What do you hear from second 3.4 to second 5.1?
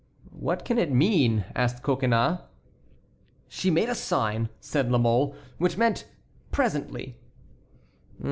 "She made a sign," said La